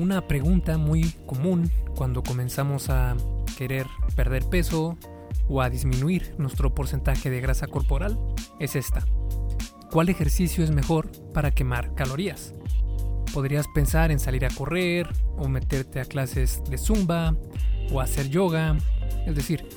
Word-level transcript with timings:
Una 0.00 0.26
pregunta 0.26 0.78
muy 0.78 1.12
común 1.26 1.70
cuando 1.94 2.22
comenzamos 2.22 2.88
a 2.88 3.18
querer 3.58 3.86
perder 4.16 4.46
peso 4.46 4.96
o 5.46 5.60
a 5.60 5.68
disminuir 5.68 6.34
nuestro 6.38 6.74
porcentaje 6.74 7.28
de 7.28 7.42
grasa 7.42 7.66
corporal 7.66 8.18
es 8.58 8.76
esta. 8.76 9.04
¿Cuál 9.90 10.08
ejercicio 10.08 10.64
es 10.64 10.70
mejor 10.70 11.12
para 11.34 11.50
quemar 11.50 11.94
calorías? 11.94 12.54
Podrías 13.34 13.68
pensar 13.74 14.10
en 14.10 14.20
salir 14.20 14.46
a 14.46 14.48
correr 14.48 15.06
o 15.36 15.48
meterte 15.48 16.00
a 16.00 16.06
clases 16.06 16.62
de 16.70 16.78
zumba 16.78 17.36
o 17.92 18.00
hacer 18.00 18.30
yoga. 18.30 18.78
Es 19.26 19.34
decir, 19.34 19.68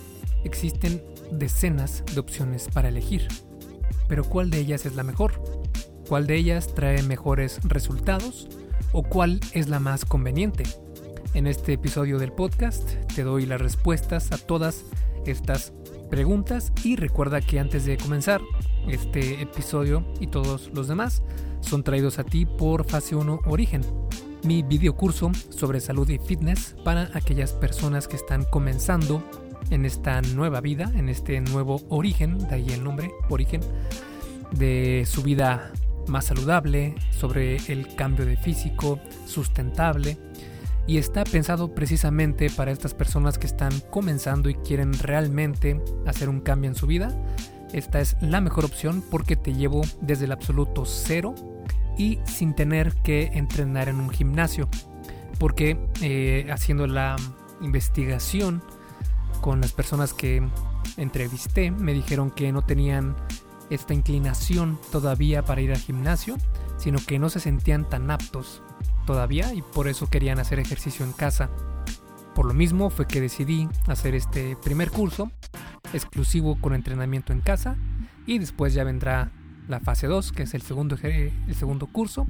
existen 0.46 1.04
decenas 1.34 2.02
de 2.14 2.22
opciones 2.22 2.70
para 2.74 2.88
elegir. 2.88 3.28
Pero 4.08 4.24
¿cuál 4.24 4.52
de 4.52 4.60
ellas 4.60 4.86
es 4.86 4.96
la 4.96 5.04
mejor? 5.04 5.34
¿Cuál 6.08 6.28
de 6.28 6.38
ellas 6.38 6.74
trae 6.74 7.04
mejores 7.04 7.60
resultados? 7.66 8.48
¿O 8.94 9.02
cuál 9.02 9.40
es 9.54 9.70
la 9.70 9.80
más 9.80 10.06
conveniente? 10.06 10.64
En 11.34 11.48
este 11.48 11.74
episodio 11.74 12.20
del 12.20 12.32
podcast 12.32 12.88
te 13.16 13.24
doy 13.24 13.48
las 13.48 13.60
respuestas 13.60 14.32
a 14.32 14.38
todas 14.38 14.86
estas 15.26 15.74
preguntas 16.12 16.72
y 16.84 16.96
recuerda 16.96 17.42
que 17.42 17.60
antes 17.60 17.86
de 17.86 17.98
comenzar 17.98 18.40
este 18.88 19.42
episodio 19.42 20.06
y 20.20 20.28
todos 20.28 20.70
los 20.76 20.88
demás 20.88 21.24
son 21.62 21.84
traídos 21.84 22.20
a 22.20 22.24
ti 22.24 22.46
por 22.46 22.86
Fase 22.86 23.16
1 23.16 23.40
Origen, 23.48 23.82
mi 24.44 24.62
video 24.62 24.96
curso 24.96 25.32
sobre 25.50 25.80
salud 25.80 26.08
y 26.10 26.20
fitness 26.20 26.76
para 26.84 27.10
aquellas 27.16 27.54
personas 27.54 28.08
que 28.08 28.16
están 28.16 28.44
comenzando 28.44 29.24
en 29.72 29.86
esta 29.86 30.22
nueva 30.22 30.62
vida, 30.62 30.92
en 30.96 31.10
este 31.10 31.42
nuevo 31.42 31.82
origen, 31.90 32.38
de 32.38 32.56
ahí 32.56 32.68
el 32.70 32.84
nombre, 32.84 33.12
origen, 33.30 33.62
de 34.52 35.04
su 35.08 35.24
vida 35.24 35.72
más 36.08 36.26
saludable, 36.26 36.96
sobre 37.12 37.58
el 37.68 37.96
cambio 37.96 38.26
de 38.26 38.38
físico, 38.38 39.00
sustentable, 39.26 40.18
y 40.86 40.98
está 40.98 41.24
pensado 41.24 41.74
precisamente 41.74 42.50
para 42.50 42.72
estas 42.72 42.94
personas 42.94 43.38
que 43.38 43.48
están 43.48 43.72
comenzando 43.90 44.50
y 44.50 44.56
quieren 44.56 44.94
realmente 44.94 45.82
hacer 46.06 46.30
un 46.30 46.42
cambio 46.42 46.70
en 46.70 46.76
su 46.76 46.88
vida. 46.88 47.10
Esta 47.72 48.02
es 48.02 48.18
la 48.22 48.42
mejor 48.42 48.66
opción 48.66 49.04
porque 49.10 49.36
te 49.36 49.54
llevo 49.54 49.82
desde 50.02 50.26
el 50.26 50.32
absoluto 50.32 50.86
cero 50.86 51.34
y 51.98 52.20
sin 52.26 52.54
tener 52.54 52.94
que 52.96 53.32
entrenar 53.34 53.88
en 53.88 54.00
un 54.00 54.10
gimnasio. 54.10 54.68
Porque 55.40 55.78
eh, 56.02 56.48
haciendo 56.52 56.86
la 56.86 57.16
investigación 57.62 58.62
con 59.42 59.62
las 59.62 59.72
personas 59.72 60.14
que 60.14 60.42
entrevisté 60.98 61.72
me 61.72 61.94
dijeron 61.94 62.30
que 62.30 62.52
no 62.52 62.62
tenían 62.62 63.16
esta 63.70 63.94
inclinación 63.94 64.80
todavía 64.92 65.44
para 65.44 65.62
ir 65.62 65.72
al 65.72 65.78
gimnasio, 65.78 66.38
sino 66.78 67.00
que 67.06 67.20
no 67.20 67.30
se 67.30 67.40
sentían 67.40 67.90
tan 67.90 68.12
aptos 68.12 68.62
todavía 69.06 69.54
y 69.54 69.62
por 69.62 69.88
eso 69.88 70.10
querían 70.10 70.40
hacer 70.40 70.60
ejercicio 70.60 71.06
en 71.06 71.14
casa. 71.14 71.50
Por 72.36 72.46
lo 72.46 72.54
mismo 72.54 72.90
fue 72.90 73.08
que 73.08 73.22
decidí 73.22 73.70
hacer 73.88 74.16
este 74.16 74.58
primer 74.64 74.90
curso 74.90 75.32
exclusivo 75.94 76.60
con 76.60 76.74
entrenamiento 76.74 77.34
en 77.34 77.42
casa 77.42 77.76
y 78.26 78.40
después 78.40 78.74
ya 78.74 78.84
vendrá 78.84 79.32
la 79.68 79.80
fase 79.80 80.08
2, 80.08 80.32
que 80.32 80.44
es 80.44 80.54
el 80.54 80.62
segundo, 80.62 80.98
el 81.04 81.56
segundo 81.56 81.88
curso, 81.88 82.28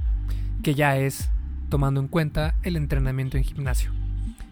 que 0.62 0.76
ya 0.76 0.98
es 0.98 1.30
tomando 1.70 2.00
en 2.00 2.08
cuenta 2.08 2.56
el 2.64 2.76
entrenamiento 2.76 3.38
en 3.38 3.44
gimnasio. 3.44 3.92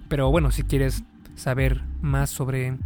Pero 0.08 0.32
bueno, 0.32 0.52
si 0.52 0.64
quieres 0.64 1.04
saber 1.36 1.84
más 2.02 2.30
sobre 2.30 2.78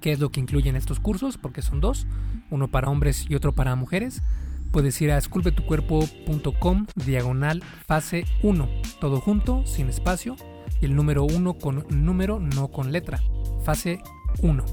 qué 0.00 0.12
es 0.12 0.20
lo 0.20 0.30
que 0.30 0.40
incluyen 0.40 0.76
estos 0.76 1.00
cursos, 1.00 1.38
porque 1.38 1.62
son 1.62 1.80
dos, 1.80 2.06
uno 2.50 2.68
para 2.68 2.88
hombres 2.88 3.26
y 3.28 3.34
otro 3.34 3.54
para 3.54 3.74
mujeres, 3.76 4.22
puedes 4.70 5.00
ir 5.00 5.10
a 5.10 5.18
esculpetucuerpo.com 5.18 6.86
diagonal 6.94 7.62
fase 7.86 8.24
1, 8.42 8.68
todo 9.00 9.20
junto, 9.20 9.66
sin 9.66 9.88
espacio, 9.88 10.36
y 10.80 10.86
el 10.86 10.94
número 10.94 11.24
1 11.24 11.54
con 11.54 11.84
número, 11.90 12.38
no 12.38 12.68
con 12.68 12.92
letra, 12.92 13.22
fase 13.64 14.00
1. 14.42 14.64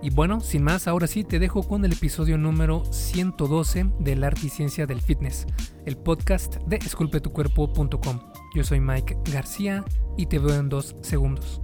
Y 0.00 0.10
bueno, 0.10 0.40
sin 0.40 0.62
más, 0.62 0.86
ahora 0.86 1.08
sí 1.08 1.24
te 1.24 1.40
dejo 1.40 1.64
con 1.64 1.84
el 1.84 1.92
episodio 1.92 2.38
número 2.38 2.84
112 2.92 3.90
del 3.98 4.22
Arte 4.22 4.46
y 4.46 4.48
Ciencia 4.48 4.86
del 4.86 5.02
Fitness, 5.02 5.46
el 5.86 5.96
podcast 5.96 6.56
de 6.66 6.76
esculpetucuerpo.com. 6.76 8.20
Yo 8.54 8.62
soy 8.62 8.80
Mike 8.80 9.18
García 9.32 9.84
y 10.16 10.26
te 10.26 10.38
veo 10.38 10.54
en 10.54 10.68
dos 10.68 10.94
segundos. 11.02 11.62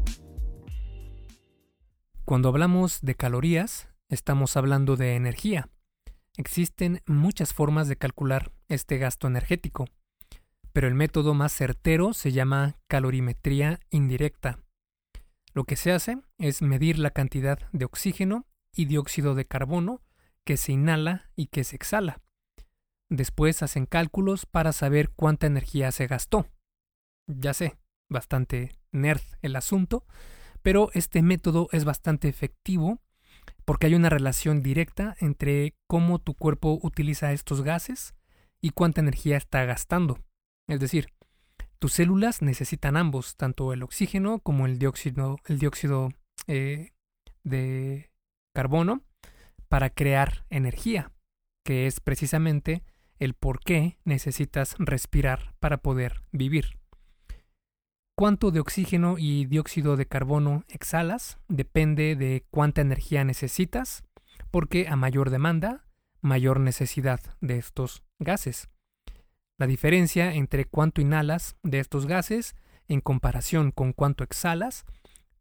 Cuando 2.24 2.48
hablamos 2.48 3.00
de 3.02 3.14
calorías, 3.14 3.88
estamos 4.08 4.56
hablando 4.56 4.96
de 4.96 5.14
energía 5.14 5.68
Existen 6.36 7.00
muchas 7.06 7.54
formas 7.54 7.86
de 7.86 7.96
calcular 7.96 8.50
este 8.68 8.98
gasto 8.98 9.28
energético, 9.28 9.86
pero 10.72 10.88
el 10.88 10.94
método 10.94 11.32
más 11.32 11.52
certero 11.52 12.12
se 12.12 12.32
llama 12.32 12.76
calorimetría 12.88 13.78
indirecta. 13.90 14.58
Lo 15.52 15.62
que 15.62 15.76
se 15.76 15.92
hace 15.92 16.18
es 16.38 16.60
medir 16.60 16.98
la 16.98 17.10
cantidad 17.10 17.60
de 17.70 17.84
oxígeno 17.84 18.46
y 18.74 18.86
dióxido 18.86 19.36
de 19.36 19.44
carbono 19.44 20.02
que 20.44 20.56
se 20.56 20.72
inhala 20.72 21.30
y 21.36 21.46
que 21.46 21.62
se 21.62 21.76
exhala. 21.76 22.20
Después 23.08 23.62
hacen 23.62 23.86
cálculos 23.86 24.44
para 24.44 24.72
saber 24.72 25.10
cuánta 25.10 25.46
energía 25.46 25.92
se 25.92 26.08
gastó. 26.08 26.48
Ya 27.28 27.54
sé, 27.54 27.76
bastante 28.08 28.72
nerd 28.90 29.22
el 29.40 29.54
asunto, 29.54 30.04
pero 30.64 30.88
este 30.94 31.20
método 31.20 31.68
es 31.72 31.84
bastante 31.84 32.26
efectivo 32.26 32.98
porque 33.66 33.86
hay 33.86 33.94
una 33.94 34.08
relación 34.08 34.62
directa 34.62 35.14
entre 35.20 35.74
cómo 35.86 36.18
tu 36.20 36.32
cuerpo 36.32 36.78
utiliza 36.82 37.32
estos 37.32 37.60
gases 37.60 38.14
y 38.62 38.70
cuánta 38.70 39.02
energía 39.02 39.36
está 39.36 39.62
gastando. 39.66 40.18
Es 40.66 40.80
decir, 40.80 41.08
tus 41.78 41.92
células 41.92 42.40
necesitan 42.40 42.96
ambos, 42.96 43.36
tanto 43.36 43.74
el 43.74 43.82
oxígeno 43.82 44.38
como 44.38 44.64
el 44.64 44.78
dióxido, 44.78 45.36
eh, 46.46 46.92
de 47.42 48.10
carbono, 48.54 49.02
para 49.68 49.90
crear 49.90 50.46
energía, 50.48 51.12
que 51.62 51.86
es 51.86 52.00
precisamente 52.00 52.82
el 53.18 53.34
por 53.34 53.60
qué 53.60 53.98
necesitas 54.04 54.76
respirar 54.78 55.54
para 55.60 55.76
poder 55.76 56.22
vivir. 56.32 56.78
Cuánto 58.16 58.52
de 58.52 58.60
oxígeno 58.60 59.16
y 59.18 59.44
dióxido 59.46 59.96
de 59.96 60.06
carbono 60.06 60.64
exhalas 60.68 61.38
depende 61.48 62.14
de 62.14 62.44
cuánta 62.48 62.80
energía 62.80 63.24
necesitas, 63.24 64.04
porque 64.52 64.86
a 64.86 64.94
mayor 64.94 65.30
demanda, 65.30 65.84
mayor 66.20 66.60
necesidad 66.60 67.20
de 67.40 67.58
estos 67.58 68.04
gases. 68.20 68.68
La 69.58 69.66
diferencia 69.66 70.32
entre 70.32 70.64
cuánto 70.64 71.00
inhalas 71.00 71.56
de 71.64 71.80
estos 71.80 72.06
gases 72.06 72.54
en 72.86 73.00
comparación 73.00 73.72
con 73.72 73.92
cuánto 73.92 74.22
exhalas 74.22 74.84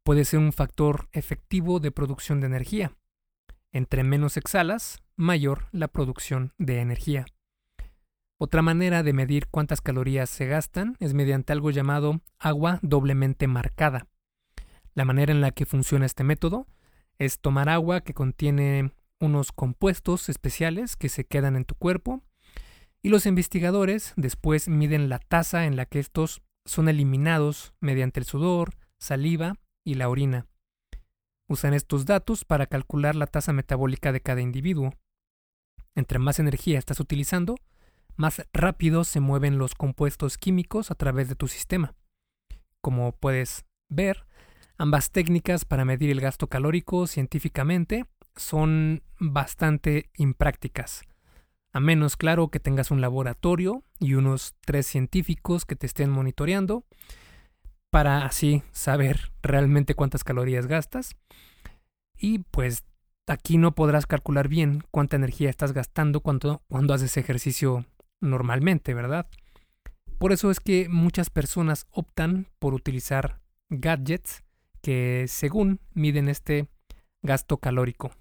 puede 0.02 0.26
ser 0.26 0.40
un 0.40 0.52
factor 0.52 1.10
efectivo 1.12 1.80
de 1.80 1.92
producción 1.92 2.42
de 2.42 2.48
energía. 2.48 2.94
Entre 3.72 4.04
menos 4.04 4.36
exhalas, 4.36 5.04
mayor 5.16 5.68
la 5.72 5.90
producción 5.90 6.54
de 6.58 6.80
energía. 6.80 7.28
Otra 8.38 8.62
manera 8.62 9.04
de 9.04 9.14
medir 9.14 9.48
cuántas 9.48 9.82
calorías 9.82 10.30
se 10.30 10.48
gastan 10.48 10.98
es 11.00 11.14
mediante 11.14 11.54
algo 11.54 11.72
llamado 11.72 12.22
agua 12.40 12.80
doblemente 12.82 13.48
marcada. 13.48 14.08
La 14.96 15.06
manera 15.06 15.32
en 15.32 15.42
la 15.42 15.52
que 15.52 15.66
funciona 15.66 16.06
este 16.06 16.24
método 16.24 16.68
es 17.20 17.40
tomar 17.40 17.70
agua 17.70 18.02
que 18.02 18.14
contiene 18.14 18.92
unos 19.20 19.52
compuestos 19.52 20.30
especiales 20.30 20.96
que 20.96 21.10
se 21.10 21.26
quedan 21.26 21.56
en 21.56 21.66
tu 21.66 21.76
cuerpo 21.76 22.22
y 23.02 23.10
los 23.10 23.26
investigadores 23.26 24.14
después 24.16 24.68
miden 24.68 25.10
la 25.10 25.20
tasa 25.20 25.66
en 25.66 25.76
la 25.76 25.86
que 25.86 26.00
estos 26.00 26.42
son 26.66 26.88
eliminados 26.88 27.74
mediante 27.82 28.20
el 28.20 28.26
sudor, 28.26 28.76
saliva 28.98 29.56
y 29.84 29.96
la 29.96 30.10
orina. 30.10 30.48
Usan 31.50 31.74
estos 31.74 32.06
datos 32.06 32.46
para 32.46 32.68
calcular 32.68 33.16
la 33.16 33.28
tasa 33.28 33.52
metabólica 33.52 34.12
de 34.12 34.22
cada 34.22 34.42
individuo. 34.42 34.94
Entre 35.96 36.18
más 36.18 36.40
energía 36.40 36.80
estás 36.80 37.00
utilizando, 37.00 37.56
más 38.16 38.46
rápido 38.54 39.04
se 39.04 39.20
mueven 39.20 39.58
los 39.58 39.76
compuestos 39.76 40.38
químicos 40.38 40.92
a 40.92 40.96
través 40.96 41.30
de 41.30 41.36
tu 41.36 41.48
sistema. 41.48 41.96
Como 42.82 43.14
puedes 43.14 43.66
ver, 43.90 44.26
ambas 44.78 45.12
técnicas 45.12 45.66
para 45.66 45.86
medir 45.86 46.12
el 46.12 46.22
gasto 46.22 46.48
calórico 46.48 47.08
científicamente 47.08 48.06
son 48.36 49.04
bastante 49.20 50.10
imprácticas. 50.18 51.04
A 51.72 51.80
menos, 51.80 52.18
claro, 52.18 52.50
que 52.50 52.60
tengas 52.60 52.92
un 52.92 53.02
laboratorio 53.02 53.84
y 54.00 54.14
unos 54.14 54.56
tres 54.62 54.86
científicos 54.86 55.66
que 55.66 55.76
te 55.76 55.88
estén 55.88 56.12
monitoreando 56.12 56.86
para 57.90 58.26
así 58.26 58.64
saber 58.72 59.32
realmente 59.42 59.96
cuántas 59.96 60.24
calorías 60.24 60.68
gastas. 60.68 61.16
Y 62.16 62.40
pues 62.40 62.84
aquí 63.28 63.58
no 63.58 63.74
podrás 63.74 64.06
calcular 64.06 64.48
bien 64.48 64.84
cuánta 64.92 65.16
energía 65.16 65.50
estás 65.50 65.74
gastando 65.74 66.20
cuando, 66.22 66.62
cuando 66.68 66.94
haces 66.94 67.18
ejercicio 67.18 67.86
normalmente, 68.24 68.94
¿verdad? 68.94 69.28
Por 70.18 70.32
eso 70.32 70.50
es 70.50 70.60
que 70.60 70.88
muchas 70.90 71.30
personas 71.30 71.86
optan 71.92 72.48
por 72.60 72.74
utilizar 72.74 73.42
gadgets 73.70 74.44
que 74.82 75.26
según 75.28 75.80
miden 75.94 76.30
este 76.30 76.68
gasto 77.22 77.58
calórico. 77.58 78.12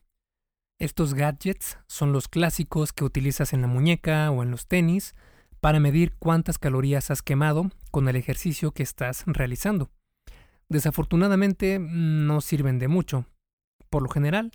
Estos 0.78 1.14
gadgets 1.14 1.78
son 1.86 2.12
los 2.12 2.28
clásicos 2.28 2.92
que 2.92 3.04
utilizas 3.04 3.52
en 3.52 3.62
la 3.62 3.68
muñeca 3.68 4.30
o 4.30 4.42
en 4.42 4.50
los 4.50 4.66
tenis 4.66 5.14
para 5.60 5.78
medir 5.78 6.14
cuántas 6.18 6.58
calorías 6.58 7.10
has 7.10 7.22
quemado 7.22 7.70
con 7.92 8.08
el 8.08 8.16
ejercicio 8.16 8.72
que 8.72 8.82
estás 8.82 9.22
realizando. 9.26 9.90
Desafortunadamente 10.68 11.78
no 11.78 12.40
sirven 12.40 12.80
de 12.80 12.88
mucho. 12.88 13.26
Por 13.90 14.02
lo 14.02 14.08
general, 14.08 14.50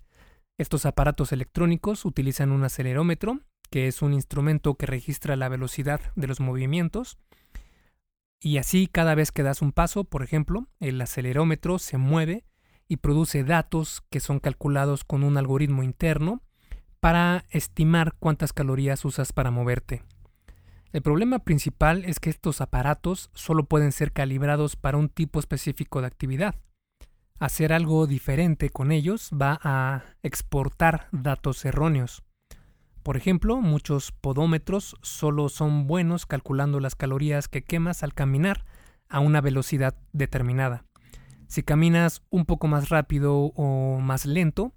estos 0.58 0.84
aparatos 0.84 1.32
electrónicos 1.32 2.04
utilizan 2.04 2.52
un 2.52 2.64
acelerómetro, 2.64 3.40
que 3.70 3.88
es 3.88 4.02
un 4.02 4.14
instrumento 4.14 4.74
que 4.74 4.86
registra 4.86 5.36
la 5.36 5.48
velocidad 5.48 6.00
de 6.16 6.26
los 6.26 6.40
movimientos, 6.40 7.18
y 8.40 8.58
así 8.58 8.86
cada 8.86 9.14
vez 9.14 9.32
que 9.32 9.42
das 9.42 9.62
un 9.62 9.72
paso, 9.72 10.04
por 10.04 10.22
ejemplo, 10.22 10.68
el 10.78 11.00
acelerómetro 11.00 11.78
se 11.78 11.98
mueve 11.98 12.44
y 12.86 12.98
produce 12.98 13.42
datos 13.42 14.02
que 14.10 14.20
son 14.20 14.38
calculados 14.38 15.04
con 15.04 15.24
un 15.24 15.36
algoritmo 15.36 15.82
interno 15.82 16.42
para 17.00 17.44
estimar 17.50 18.14
cuántas 18.18 18.52
calorías 18.52 19.04
usas 19.04 19.32
para 19.32 19.50
moverte. 19.50 20.02
El 20.92 21.02
problema 21.02 21.40
principal 21.40 22.04
es 22.04 22.18
que 22.18 22.30
estos 22.30 22.60
aparatos 22.60 23.30
solo 23.34 23.64
pueden 23.64 23.92
ser 23.92 24.12
calibrados 24.12 24.76
para 24.76 24.96
un 24.96 25.08
tipo 25.08 25.38
específico 25.38 26.00
de 26.00 26.06
actividad. 26.06 26.54
Hacer 27.38 27.72
algo 27.72 28.06
diferente 28.06 28.70
con 28.70 28.90
ellos 28.90 29.30
va 29.30 29.60
a 29.62 30.04
exportar 30.22 31.08
datos 31.12 31.64
erróneos. 31.64 32.22
Por 33.08 33.16
ejemplo, 33.16 33.62
muchos 33.62 34.12
podómetros 34.12 34.94
solo 35.00 35.48
son 35.48 35.86
buenos 35.86 36.26
calculando 36.26 36.78
las 36.78 36.94
calorías 36.94 37.48
que 37.48 37.64
quemas 37.64 38.02
al 38.02 38.12
caminar 38.12 38.66
a 39.08 39.20
una 39.20 39.40
velocidad 39.40 39.96
determinada. 40.12 40.84
Si 41.46 41.62
caminas 41.62 42.20
un 42.28 42.44
poco 42.44 42.66
más 42.66 42.90
rápido 42.90 43.34
o 43.34 43.98
más 43.98 44.26
lento, 44.26 44.74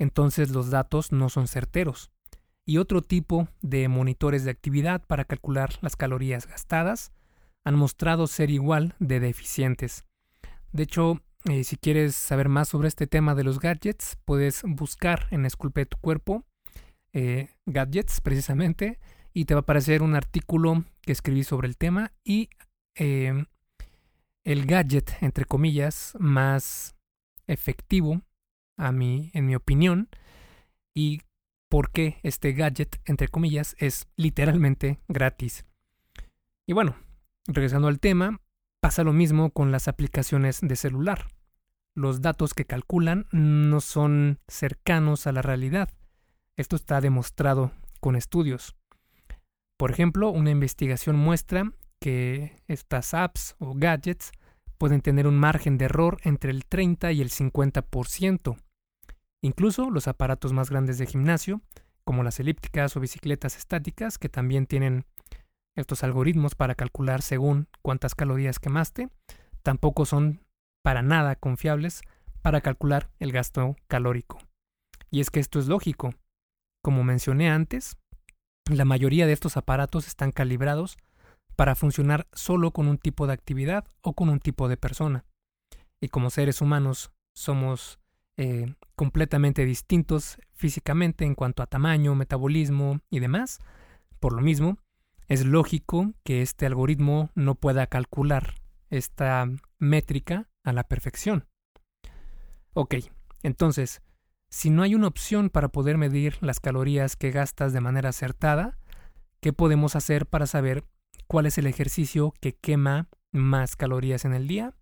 entonces 0.00 0.50
los 0.50 0.70
datos 0.70 1.12
no 1.12 1.28
son 1.28 1.46
certeros. 1.46 2.10
Y 2.66 2.78
otro 2.78 3.02
tipo 3.02 3.46
de 3.62 3.86
monitores 3.86 4.42
de 4.42 4.50
actividad 4.50 5.06
para 5.06 5.24
calcular 5.24 5.70
las 5.80 5.94
calorías 5.94 6.48
gastadas 6.48 7.12
han 7.62 7.76
mostrado 7.76 8.26
ser 8.26 8.50
igual 8.50 8.96
de 8.98 9.20
deficientes. 9.20 10.06
De 10.72 10.82
hecho, 10.82 11.20
eh, 11.44 11.62
si 11.62 11.76
quieres 11.76 12.16
saber 12.16 12.48
más 12.48 12.66
sobre 12.66 12.88
este 12.88 13.06
tema 13.06 13.36
de 13.36 13.44
los 13.44 13.60
gadgets, 13.60 14.18
puedes 14.24 14.62
buscar 14.64 15.28
en 15.30 15.46
Esculpe 15.46 15.86
tu 15.86 15.98
cuerpo 15.98 16.44
eh, 17.12 17.50
gadgets 17.66 18.20
precisamente 18.20 18.98
y 19.32 19.44
te 19.44 19.54
va 19.54 19.60
a 19.60 19.62
aparecer 19.62 20.02
un 20.02 20.14
artículo 20.14 20.84
que 21.02 21.12
escribí 21.12 21.44
sobre 21.44 21.68
el 21.68 21.76
tema 21.76 22.12
y 22.24 22.50
em, 22.94 23.46
el 24.44 24.66
gadget, 24.66 25.10
entre 25.20 25.44
comillas, 25.44 26.16
más 26.18 26.96
efectivo, 27.46 28.22
a 28.76 28.92
mí, 28.92 29.30
en 29.34 29.46
mi 29.46 29.54
opinión, 29.54 30.08
y 30.94 31.20
por 31.68 31.90
qué 31.90 32.18
este 32.22 32.52
gadget, 32.52 33.00
entre 33.04 33.28
comillas, 33.28 33.76
es 33.78 34.08
literalmente 34.16 34.98
gratis. 35.08 35.64
Y 36.66 36.72
bueno, 36.72 36.96
regresando 37.46 37.88
al 37.88 38.00
tema, 38.00 38.40
pasa 38.80 39.04
lo 39.04 39.12
mismo 39.12 39.50
con 39.50 39.70
las 39.70 39.88
aplicaciones 39.88 40.60
de 40.62 40.76
celular. 40.76 41.28
Los 41.94 42.22
datos 42.22 42.54
que 42.54 42.64
calculan 42.64 43.26
no 43.30 43.80
son 43.80 44.38
cercanos 44.48 45.26
a 45.26 45.32
la 45.32 45.42
realidad. 45.42 45.90
Esto 46.60 46.76
está 46.76 47.00
demostrado 47.00 47.72
con 48.00 48.16
estudios. 48.16 48.76
Por 49.78 49.90
ejemplo, 49.90 50.28
una 50.28 50.50
investigación 50.50 51.16
muestra 51.16 51.72
que 52.02 52.62
estas 52.68 53.14
apps 53.14 53.56
o 53.60 53.72
gadgets 53.74 54.30
pueden 54.76 55.00
tener 55.00 55.26
un 55.26 55.38
margen 55.38 55.78
de 55.78 55.86
error 55.86 56.18
entre 56.22 56.50
el 56.50 56.66
30 56.66 57.12
y 57.12 57.22
el 57.22 57.30
50%. 57.30 58.58
Incluso 59.42 59.88
los 59.88 60.06
aparatos 60.06 60.52
más 60.52 60.68
grandes 60.68 60.98
de 60.98 61.06
gimnasio, 61.06 61.62
como 62.04 62.22
las 62.22 62.38
elípticas 62.40 62.94
o 62.94 63.00
bicicletas 63.00 63.56
estáticas, 63.56 64.18
que 64.18 64.28
también 64.28 64.66
tienen 64.66 65.06
estos 65.76 66.04
algoritmos 66.04 66.54
para 66.54 66.74
calcular 66.74 67.22
según 67.22 67.68
cuántas 67.80 68.14
calorías 68.14 68.58
quemaste, 68.58 69.08
tampoco 69.62 70.04
son 70.04 70.44
para 70.82 71.00
nada 71.00 71.36
confiables 71.36 72.02
para 72.42 72.60
calcular 72.60 73.08
el 73.18 73.32
gasto 73.32 73.76
calórico. 73.88 74.40
Y 75.10 75.20
es 75.20 75.30
que 75.30 75.40
esto 75.40 75.58
es 75.58 75.66
lógico. 75.66 76.12
Como 76.82 77.04
mencioné 77.04 77.50
antes, 77.50 77.96
la 78.70 78.84
mayoría 78.84 79.26
de 79.26 79.32
estos 79.32 79.56
aparatos 79.56 80.06
están 80.06 80.32
calibrados 80.32 80.96
para 81.56 81.74
funcionar 81.74 82.26
solo 82.32 82.70
con 82.70 82.88
un 82.88 82.98
tipo 82.98 83.26
de 83.26 83.34
actividad 83.34 83.84
o 84.02 84.14
con 84.14 84.28
un 84.28 84.40
tipo 84.40 84.68
de 84.68 84.76
persona. 84.76 85.24
Y 86.00 86.08
como 86.08 86.30
seres 86.30 86.60
humanos 86.62 87.10
somos 87.34 87.98
eh, 88.38 88.74
completamente 88.96 89.64
distintos 89.66 90.38
físicamente 90.54 91.24
en 91.26 91.34
cuanto 91.34 91.62
a 91.62 91.66
tamaño, 91.66 92.14
metabolismo 92.14 93.00
y 93.10 93.20
demás, 93.20 93.58
por 94.18 94.32
lo 94.32 94.40
mismo, 94.40 94.78
es 95.28 95.44
lógico 95.44 96.12
que 96.24 96.42
este 96.42 96.66
algoritmo 96.66 97.30
no 97.34 97.54
pueda 97.54 97.86
calcular 97.86 98.54
esta 98.88 99.46
métrica 99.78 100.48
a 100.64 100.72
la 100.72 100.84
perfección. 100.84 101.46
Ok, 102.72 102.96
entonces, 103.42 104.00
si 104.50 104.68
no 104.68 104.82
hay 104.82 104.96
una 104.96 105.06
opción 105.06 105.48
para 105.48 105.68
poder 105.68 105.96
medir 105.96 106.36
las 106.40 106.58
calorías 106.58 107.14
que 107.16 107.30
gastas 107.30 107.72
de 107.72 107.80
manera 107.80 108.08
acertada, 108.08 108.76
¿qué 109.40 109.52
podemos 109.52 109.94
hacer 109.94 110.26
para 110.26 110.46
saber 110.46 110.84
cuál 111.28 111.46
es 111.46 111.56
el 111.56 111.66
ejercicio 111.66 112.34
que 112.40 112.54
quema 112.54 113.08
más 113.30 113.76
calorías 113.76 114.24
en 114.24 114.34
el 114.34 114.48
día? 114.48 114.74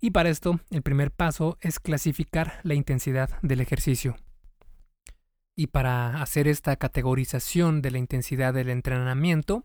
Y 0.00 0.10
para 0.10 0.30
esto, 0.30 0.60
el 0.70 0.82
primer 0.82 1.12
paso 1.12 1.58
es 1.60 1.78
clasificar 1.78 2.60
la 2.64 2.74
intensidad 2.74 3.40
del 3.40 3.60
ejercicio. 3.60 4.16
Y 5.56 5.68
para 5.68 6.20
hacer 6.20 6.46
esta 6.46 6.76
categorización 6.76 7.82
de 7.82 7.92
la 7.92 7.98
intensidad 7.98 8.52
del 8.54 8.68
entrenamiento, 8.68 9.64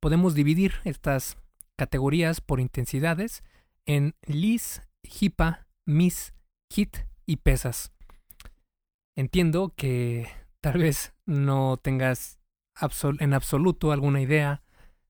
podemos 0.00 0.34
dividir 0.34 0.74
estas 0.84 1.36
categorías 1.76 2.40
por 2.40 2.60
intensidades 2.60 3.42
en 3.86 4.14
LIS, 4.26 4.82
HIPA, 5.02 5.66
MIS, 5.86 6.34
HIT 6.68 6.98
y 7.26 7.36
pesas. 7.36 7.92
Entiendo 9.16 9.72
que 9.76 10.28
tal 10.60 10.78
vez 10.78 11.14
no 11.26 11.76
tengas 11.76 12.38
en 13.18 13.34
absoluto 13.34 13.92
alguna 13.92 14.20
idea 14.20 14.62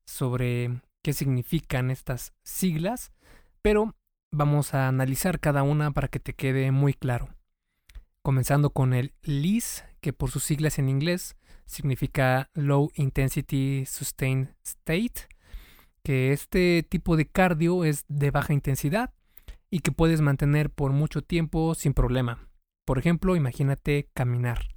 sobre 0.05 0.81
qué 1.01 1.13
significan 1.13 1.91
estas 1.91 2.33
siglas, 2.43 3.11
pero 3.61 3.95
vamos 4.31 4.73
a 4.73 4.87
analizar 4.87 5.39
cada 5.39 5.63
una 5.63 5.91
para 5.91 6.07
que 6.07 6.19
te 6.19 6.33
quede 6.33 6.71
muy 6.71 6.93
claro. 6.93 7.29
Comenzando 8.21 8.71
con 8.71 8.93
el 8.93 9.13
LIS, 9.23 9.83
que 9.99 10.13
por 10.13 10.31
sus 10.31 10.43
siglas 10.43 10.79
en 10.79 10.89
inglés 10.89 11.35
significa 11.65 12.49
Low 12.53 12.91
Intensity 12.95 13.85
Sustained 13.85 14.49
State, 14.63 15.27
que 16.03 16.33
este 16.33 16.83
tipo 16.83 17.15
de 17.15 17.27
cardio 17.27 17.83
es 17.85 18.05
de 18.07 18.31
baja 18.31 18.53
intensidad 18.53 19.13
y 19.69 19.79
que 19.79 19.91
puedes 19.91 20.21
mantener 20.21 20.69
por 20.69 20.91
mucho 20.91 21.21
tiempo 21.21 21.75
sin 21.75 21.93
problema. 21.93 22.50
Por 22.85 22.97
ejemplo, 22.97 23.35
imagínate 23.35 24.09
caminar. 24.13 24.67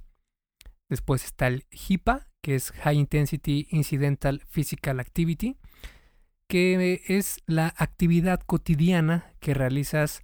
Después 0.89 1.25
está 1.25 1.47
el 1.47 1.65
HIPA, 1.71 2.27
que 2.41 2.55
es 2.55 2.71
High 2.71 2.97
Intensity 2.97 3.67
Incidental 3.71 4.43
Physical 4.47 4.99
Activity, 4.99 5.57
que 6.47 7.01
es 7.07 7.39
la 7.47 7.73
actividad 7.77 8.39
cotidiana 8.41 9.33
que 9.39 9.53
realizas 9.53 10.23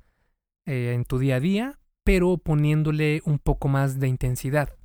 eh, 0.66 0.94
en 0.94 1.06
tu 1.06 1.18
día 1.18 1.38
a 1.38 1.40
día, 1.40 1.80
pero 2.04 2.38
poniéndole 2.38 3.22
un 3.26 3.40
poco 3.40 3.68
más 3.68 4.00
de 4.00 4.08
intensidad. 4.08 4.78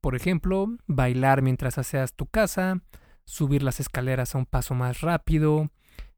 Por 0.00 0.14
ejemplo, 0.14 0.68
bailar 0.86 1.40
mientras 1.40 1.78
aseas 1.78 2.14
tu 2.14 2.26
casa, 2.26 2.82
subir 3.24 3.62
las 3.62 3.80
escaleras 3.80 4.34
a 4.34 4.38
un 4.38 4.46
paso 4.46 4.74
más 4.74 5.00
rápido, 5.00 5.70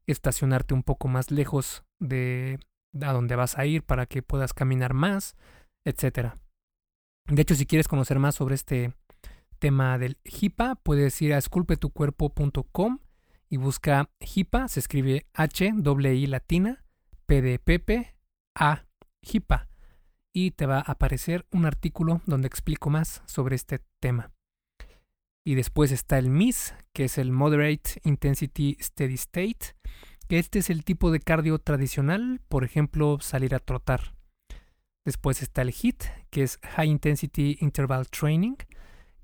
estacionarte 0.05 0.73
un 0.73 0.83
poco 0.83 1.07
más 1.07 1.31
lejos 1.31 1.83
de 1.99 2.59
a 3.01 3.13
donde 3.13 3.35
vas 3.35 3.57
a 3.57 3.65
ir 3.65 3.83
para 3.83 4.05
que 4.05 4.21
puedas 4.21 4.53
caminar 4.53 4.93
más, 4.93 5.35
etc. 5.87 6.33
De 7.27 7.41
hecho, 7.41 7.55
si 7.55 7.65
quieres 7.65 7.87
conocer 7.87 8.19
más 8.19 8.35
sobre 8.35 8.55
este 8.55 8.93
tema 9.59 9.97
del 9.97 10.17
HIPA, 10.23 10.75
puedes 10.75 11.21
ir 11.21 11.33
a 11.33 11.37
esculpetucuerpo.com 11.37 12.99
y 13.49 13.57
busca 13.57 14.09
HIPA, 14.19 14.67
se 14.67 14.79
escribe 14.79 15.27
H, 15.33 15.71
W 15.75 16.15
I 16.15 16.27
latina, 16.27 16.83
P 17.25 17.41
de 17.41 17.59
Pepe, 17.59 18.15
A, 18.55 18.85
HIPA, 19.21 19.69
y 20.33 20.51
te 20.51 20.65
va 20.65 20.77
a 20.77 20.91
aparecer 20.91 21.45
un 21.51 21.65
artículo 21.65 22.21
donde 22.25 22.47
explico 22.47 22.89
más 22.89 23.23
sobre 23.25 23.55
este 23.55 23.79
tema. 23.99 24.31
Y 25.45 25.55
después 25.55 25.93
está 25.93 26.17
el 26.17 26.29
MIS, 26.29 26.75
que 26.93 27.05
es 27.05 27.17
el 27.17 27.31
Moderate 27.31 28.01
Intensity 28.03 28.77
Steady 28.81 29.13
State, 29.13 29.75
que 30.27 30.39
este 30.39 30.59
es 30.59 30.69
el 30.69 30.83
tipo 30.83 31.09
de 31.09 31.21
cardio 31.21 31.57
tradicional, 31.57 32.41
por 32.49 32.65
ejemplo, 32.65 33.19
salir 33.21 33.55
a 33.55 33.59
trotar. 33.59 34.16
Después 35.07 35.41
está 35.41 35.61
el 35.61 35.69
HIT, 35.69 36.03
que 36.29 36.43
es 36.43 36.59
High 36.63 36.89
Intensity 36.89 37.57
Interval 37.61 38.09
Training, 38.09 38.57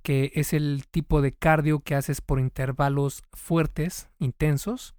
que 0.01 0.31
es 0.33 0.53
el 0.53 0.87
tipo 0.89 1.21
de 1.21 1.33
cardio 1.33 1.81
que 1.81 1.93
haces 1.93 2.21
por 2.21 2.39
intervalos 2.39 3.21
fuertes, 3.33 4.09
intensos. 4.17 4.95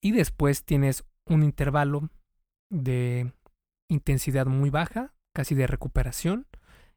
Y 0.00 0.10
después 0.10 0.64
tienes 0.64 1.04
un 1.24 1.44
intervalo 1.44 2.10
de 2.68 3.32
intensidad 3.88 4.46
muy 4.46 4.70
baja, 4.70 5.14
casi 5.32 5.54
de 5.54 5.68
recuperación, 5.68 6.48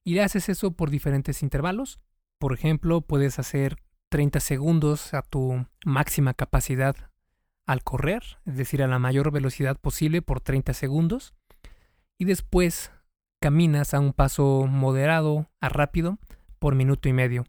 y 0.03 0.17
haces 0.17 0.49
eso 0.49 0.71
por 0.71 0.89
diferentes 0.89 1.43
intervalos. 1.43 1.99
Por 2.39 2.53
ejemplo, 2.53 3.01
puedes 3.01 3.37
hacer 3.37 3.75
30 4.09 4.39
segundos 4.39 5.13
a 5.13 5.21
tu 5.21 5.67
máxima 5.85 6.33
capacidad 6.33 6.95
al 7.67 7.83
correr, 7.83 8.23
es 8.47 8.57
decir, 8.57 8.81
a 8.81 8.87
la 8.87 8.97
mayor 8.97 9.29
velocidad 9.29 9.77
posible 9.79 10.23
por 10.23 10.41
30 10.41 10.73
segundos, 10.73 11.35
y 12.19 12.25
después 12.25 12.91
caminas 13.41 13.93
a 13.93 13.99
un 13.99 14.13
paso 14.13 14.67
moderado 14.67 15.49
a 15.61 15.69
rápido 15.69 16.19
por 16.59 16.75
minuto 16.75 17.07
y 17.09 17.13
medio. 17.13 17.45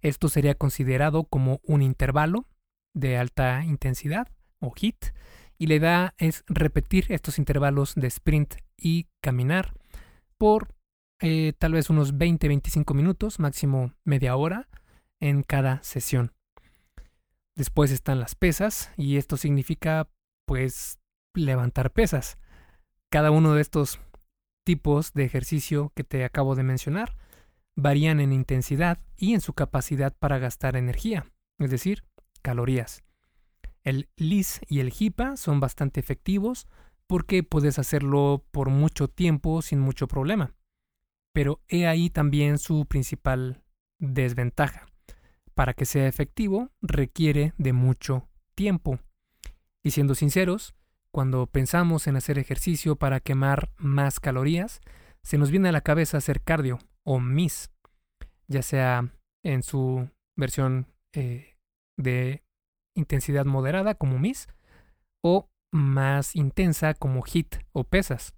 Esto 0.00 0.28
sería 0.28 0.54
considerado 0.54 1.24
como 1.24 1.60
un 1.64 1.82
intervalo 1.82 2.46
de 2.94 3.18
alta 3.18 3.64
intensidad 3.64 4.28
o 4.60 4.72
HIT 4.74 5.06
y 5.58 5.66
la 5.66 5.74
idea 5.74 6.14
es 6.18 6.44
repetir 6.46 7.06
estos 7.10 7.38
intervalos 7.38 7.94
de 7.94 8.06
sprint 8.06 8.54
y 8.76 9.08
caminar 9.20 9.74
por 10.38 10.74
eh, 11.20 11.52
tal 11.58 11.72
vez 11.72 11.90
unos 11.90 12.14
20-25 12.14 12.94
minutos, 12.94 13.40
máximo 13.40 13.92
media 14.04 14.36
hora 14.36 14.68
en 15.20 15.42
cada 15.42 15.82
sesión. 15.82 16.32
Después 17.56 17.90
están 17.90 18.20
las 18.20 18.36
pesas 18.36 18.92
y 18.96 19.16
esto 19.16 19.36
significa 19.36 20.08
pues 20.46 21.00
levantar 21.34 21.92
pesas. 21.92 22.38
Cada 23.10 23.30
uno 23.30 23.54
de 23.54 23.62
estos 23.62 24.00
tipos 24.64 25.14
de 25.14 25.24
ejercicio 25.24 25.92
que 25.94 26.04
te 26.04 26.24
acabo 26.24 26.54
de 26.54 26.62
mencionar 26.62 27.16
varían 27.74 28.20
en 28.20 28.32
intensidad 28.32 28.98
y 29.16 29.32
en 29.32 29.40
su 29.40 29.54
capacidad 29.54 30.14
para 30.18 30.38
gastar 30.38 30.76
energía, 30.76 31.26
es 31.58 31.70
decir, 31.70 32.04
calorías. 32.42 33.02
El 33.82 34.10
LIS 34.16 34.60
y 34.68 34.80
el 34.80 34.92
HIPA 34.92 35.36
son 35.38 35.60
bastante 35.60 36.00
efectivos 36.00 36.66
porque 37.06 37.42
puedes 37.42 37.78
hacerlo 37.78 38.44
por 38.50 38.68
mucho 38.68 39.08
tiempo 39.08 39.62
sin 39.62 39.80
mucho 39.80 40.06
problema. 40.06 40.54
Pero 41.32 41.62
he 41.68 41.86
ahí 41.86 42.10
también 42.10 42.58
su 42.58 42.84
principal 42.84 43.62
desventaja 43.98 44.86
para 45.54 45.72
que 45.72 45.86
sea 45.86 46.06
efectivo 46.06 46.70
requiere 46.82 47.54
de 47.56 47.72
mucho 47.72 48.28
tiempo. 48.54 48.98
Y 49.82 49.92
siendo 49.92 50.14
sinceros, 50.14 50.74
cuando 51.12 51.46
pensamos 51.46 52.06
en 52.06 52.16
hacer 52.16 52.38
ejercicio 52.38 52.96
para 52.96 53.20
quemar 53.20 53.70
más 53.76 54.20
calorías, 54.20 54.80
se 55.22 55.38
nos 55.38 55.50
viene 55.50 55.68
a 55.68 55.72
la 55.72 55.80
cabeza 55.80 56.18
hacer 56.18 56.42
cardio 56.42 56.78
o 57.04 57.20
MIS, 57.20 57.70
ya 58.48 58.62
sea 58.62 59.12
en 59.44 59.62
su 59.62 60.08
versión 60.36 60.86
eh, 61.14 61.56
de 61.96 62.42
intensidad 62.94 63.46
moderada 63.46 63.94
como 63.94 64.18
MIS 64.18 64.48
o 65.22 65.48
más 65.72 66.36
intensa 66.36 66.94
como 66.94 67.22
HIT 67.24 67.56
o 67.72 67.84
pesas. 67.84 68.34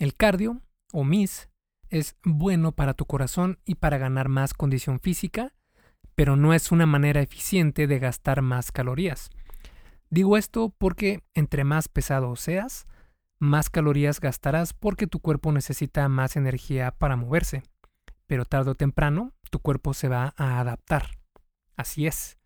El 0.00 0.14
cardio 0.14 0.60
o 0.92 1.04
MIS 1.04 1.48
es 1.90 2.16
bueno 2.24 2.72
para 2.72 2.94
tu 2.94 3.06
corazón 3.06 3.58
y 3.64 3.76
para 3.76 3.98
ganar 3.98 4.28
más 4.28 4.54
condición 4.54 5.00
física, 5.00 5.54
pero 6.14 6.36
no 6.36 6.54
es 6.54 6.72
una 6.72 6.86
manera 6.86 7.20
eficiente 7.20 7.86
de 7.86 7.98
gastar 7.98 8.42
más 8.42 8.72
calorías. 8.72 9.30
Digo 10.14 10.36
esto 10.36 10.72
porque 10.78 11.24
entre 11.34 11.64
más 11.64 11.88
pesado 11.88 12.36
seas, 12.36 12.86
más 13.40 13.68
calorías 13.68 14.20
gastarás 14.20 14.72
porque 14.72 15.08
tu 15.08 15.18
cuerpo 15.18 15.50
necesita 15.50 16.08
más 16.08 16.36
energía 16.36 16.92
para 16.92 17.16
moverse. 17.16 17.64
Pero 18.28 18.44
tarde 18.44 18.70
o 18.70 18.74
temprano, 18.76 19.32
tu 19.50 19.58
cuerpo 19.58 19.92
se 19.92 20.06
va 20.06 20.32
a 20.36 20.60
adaptar. 20.60 21.18
Así 21.76 22.06
es. 22.06 22.38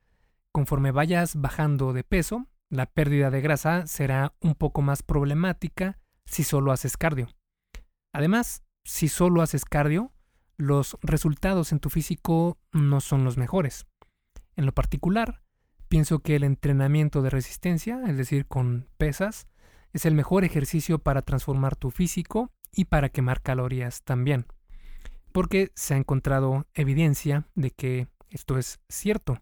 Conforme 0.51 0.93
vayas 0.93 1.37
bajando 1.37 1.93
de 1.93 2.05
peso, 2.05 2.47
la 2.71 2.87
pérdida 2.87 3.31
de 3.31 3.43
grasa 3.43 3.87
será 3.87 4.33
un 4.41 4.55
poco 4.55 4.81
más 4.81 5.03
problemática 5.03 5.99
si 6.25 6.45
solo 6.45 6.73
haces 6.73 6.97
cardio. 6.97 7.29
Además, 8.15 8.63
si 8.83 9.09
solo 9.09 9.43
haces 9.43 9.67
cardio, 9.67 10.11
los 10.57 10.97
resultados 11.03 11.73
en 11.73 11.81
tu 11.81 11.91
físico 11.91 12.57
no 12.73 13.03
son 13.03 13.25
los 13.25 13.37
mejores. 13.37 13.87
En 14.57 14.65
lo 14.65 14.73
particular, 14.73 15.43
pienso 15.89 16.21
que 16.21 16.37
el 16.37 16.45
entrenamiento 16.45 17.23
de 17.23 17.31
resistencia, 17.31 18.03
es 18.07 18.17
decir, 18.17 18.47
con 18.47 18.89
pesas, 18.97 19.49
es 19.93 20.07
el 20.07 20.15
mejor 20.15 20.45
ejercicio 20.45 20.99
para 20.99 21.23
transformar 21.23 21.77
tu 21.77 21.91
físico 21.91 22.53
y 22.73 22.87
para 22.87 23.09
quemar 23.09 23.41
calorías 23.41 24.03
también. 24.03 24.47
Porque 25.33 25.73
se 25.75 25.95
ha 25.95 25.97
encontrado 25.97 26.67
evidencia 26.75 27.47
de 27.55 27.71
que 27.71 28.09
esto 28.31 28.59
es 28.59 28.81
cierto. 28.89 29.41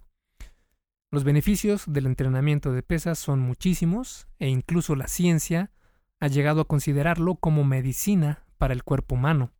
Los 1.10 1.24
beneficios 1.24 1.84
del 1.86 2.06
entrenamiento 2.06 2.72
de 2.72 2.82
pesas 2.82 3.18
son 3.18 3.40
muchísimos 3.40 4.26
e 4.38 4.48
incluso 4.48 4.96
la 4.96 5.08
ciencia 5.08 5.72
ha 6.20 6.28
llegado 6.28 6.60
a 6.60 6.66
considerarlo 6.66 7.36
como 7.36 7.64
medicina 7.64 8.44
para 8.58 8.74
el 8.74 8.84
cuerpo 8.84 9.14
humano. 9.14 9.52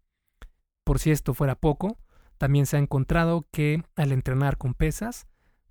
Por 0.85 0.99
si 0.99 1.11
esto 1.11 1.35
fuera 1.35 1.55
poco, 1.55 1.99
también 2.39 2.67
se 2.67 2.77
ha 2.77 2.81
encontrado 2.81 3.47
que 3.51 3.83
al 3.97 4.13
entrenar 4.13 4.57
con 4.57 4.75
pesas 4.75 5.27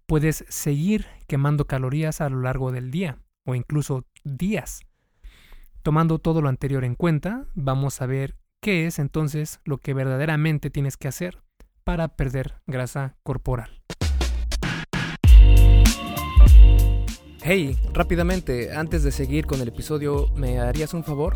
puedes 0.05 0.45
seguir 0.49 1.07
quemando 1.27 1.65
calorías 1.65 2.21
a 2.21 2.29
lo 2.29 2.41
largo 2.41 2.71
del 2.71 2.91
día 2.91 3.19
o 3.45 3.55
incluso 3.55 4.05
días. 4.23 4.81
Tomando 5.81 6.19
todo 6.19 6.41
lo 6.41 6.49
anterior 6.49 6.83
en 6.83 6.95
cuenta, 6.95 7.45
vamos 7.53 8.01
a 8.01 8.05
ver 8.05 8.35
qué 8.61 8.87
es 8.87 8.99
entonces 8.99 9.59
lo 9.63 9.77
que 9.77 9.93
verdaderamente 9.93 10.69
tienes 10.69 10.97
que 10.97 11.07
hacer 11.07 11.43
para 11.83 12.15
perder 12.15 12.55
grasa 12.65 13.17
corporal. 13.23 13.81
Hey, 17.43 17.77
rápidamente, 17.93 18.73
antes 18.73 19.03
de 19.03 19.11
seguir 19.11 19.45
con 19.45 19.61
el 19.61 19.67
episodio, 19.67 20.29
¿me 20.35 20.59
harías 20.59 20.95
un 20.95 21.03
favor? 21.03 21.35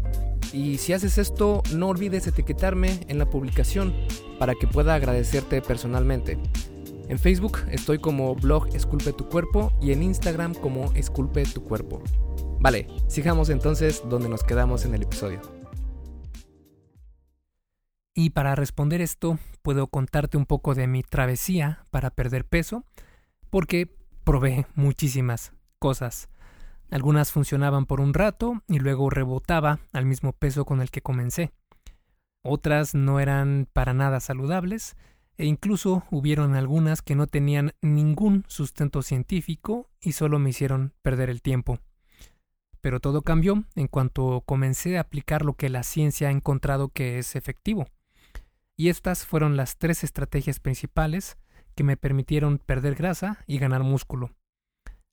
Y 0.53 0.77
si 0.77 0.93
haces 0.93 1.17
esto, 1.17 1.63
no 1.73 1.87
olvides 1.87 2.27
etiquetarme 2.27 2.99
en 3.07 3.19
la 3.19 3.29
publicación 3.29 3.93
para 4.37 4.53
que 4.55 4.67
pueda 4.67 4.95
agradecerte 4.95 5.61
personalmente. 5.61 6.37
En 7.07 7.19
Facebook 7.19 7.59
estoy 7.69 7.99
como 7.99 8.35
blog 8.35 8.73
Esculpe 8.75 9.13
tu 9.13 9.27
cuerpo 9.27 9.73
y 9.81 9.91
en 9.91 10.03
Instagram 10.03 10.53
como 10.53 10.91
Esculpe 10.93 11.43
tu 11.43 11.63
cuerpo. 11.63 12.01
Vale, 12.59 12.87
sigamos 13.07 13.49
entonces 13.49 14.01
donde 14.09 14.29
nos 14.29 14.43
quedamos 14.43 14.85
en 14.85 14.93
el 14.93 15.03
episodio. 15.03 15.41
Y 18.13 18.31
para 18.31 18.55
responder 18.55 19.01
esto, 19.01 19.39
puedo 19.61 19.87
contarte 19.87 20.37
un 20.37 20.45
poco 20.45 20.75
de 20.75 20.87
mi 20.87 21.01
travesía 21.01 21.85
para 21.91 22.11
perder 22.11 22.45
peso, 22.45 22.85
porque 23.49 23.93
probé 24.23 24.67
muchísimas 24.75 25.53
cosas. 25.79 26.30
Algunas 26.91 27.31
funcionaban 27.31 27.85
por 27.85 28.01
un 28.01 28.13
rato 28.13 28.61
y 28.67 28.79
luego 28.79 29.09
rebotaba 29.09 29.79
al 29.93 30.05
mismo 30.05 30.33
peso 30.33 30.65
con 30.65 30.81
el 30.81 30.91
que 30.91 31.01
comencé. 31.01 31.53
Otras 32.43 32.93
no 32.93 33.21
eran 33.21 33.67
para 33.71 33.93
nada 33.93 34.19
saludables 34.19 34.97
e 35.37 35.45
incluso 35.45 36.03
hubieron 36.11 36.53
algunas 36.53 37.01
que 37.01 37.15
no 37.15 37.27
tenían 37.27 37.73
ningún 37.81 38.43
sustento 38.47 39.03
científico 39.03 39.89
y 40.01 40.11
solo 40.11 40.37
me 40.37 40.49
hicieron 40.49 40.93
perder 41.01 41.29
el 41.29 41.41
tiempo. 41.41 41.79
Pero 42.81 42.99
todo 42.99 43.21
cambió 43.21 43.63
en 43.75 43.87
cuanto 43.87 44.41
comencé 44.41 44.97
a 44.97 45.01
aplicar 45.01 45.45
lo 45.45 45.53
que 45.53 45.69
la 45.69 45.83
ciencia 45.83 46.27
ha 46.27 46.31
encontrado 46.31 46.89
que 46.89 47.19
es 47.19 47.37
efectivo. 47.37 47.87
Y 48.75 48.89
estas 48.89 49.25
fueron 49.25 49.55
las 49.55 49.77
tres 49.77 50.03
estrategias 50.03 50.59
principales 50.59 51.37
que 51.73 51.85
me 51.85 51.95
permitieron 51.95 52.57
perder 52.57 52.95
grasa 52.95 53.37
y 53.47 53.59
ganar 53.59 53.83
músculo. 53.83 54.31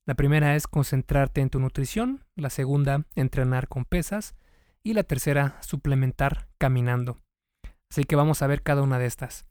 La 0.09 0.15
primera 0.15 0.55
es 0.55 0.65
concentrarte 0.65 1.39
en 1.39 1.51
tu 1.51 1.59
nutrición, 1.59 2.25
la 2.35 2.49
segunda, 2.49 3.05
entrenar 3.13 3.67
con 3.67 3.85
pesas 3.85 4.33
y 4.81 4.93
la 4.93 5.03
tercera, 5.03 5.61
suplementar 5.61 6.47
caminando. 6.57 7.19
Así 7.91 8.05
que 8.05 8.15
vamos 8.15 8.41
a 8.41 8.47
ver 8.47 8.63
cada 8.63 8.81
una 8.81 8.97
de 8.97 9.05
estas. 9.05 9.45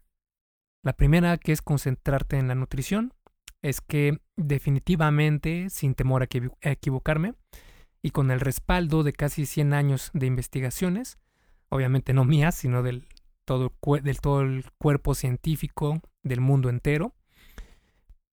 La 0.83 0.95
primera, 0.95 1.39
que 1.39 1.53
es 1.53 1.63
concentrarte 1.63 2.39
en 2.39 2.49
la 2.49 2.57
nutrición, 2.57 3.15
es 3.63 3.81
que 3.81 4.19
definitivamente, 4.37 5.71
sin 5.71 5.95
temor 5.95 6.25
a, 6.25 6.71
equivocarme, 6.73 7.35
y 8.03 8.11
con 8.11 8.33
el 8.33 8.41
respaldo 8.41 9.05
de 9.05 9.13
casi 9.13 9.47
100 9.47 9.75
años 9.75 10.11
de 10.13 10.27
investigaciones, 10.27 11.19
obviamente 11.69 12.13
no 12.15 12.25
mías, 12.25 12.57
sino 12.57 12.83
del 12.83 13.07
todo, 13.45 13.73
del 14.03 14.21
todo 14.21 14.41
el 14.41 14.65
cuerpo 14.77 15.15
científico 15.15 16.01
del 16.25 16.41
mundo 16.41 16.69
entero, 16.69 17.15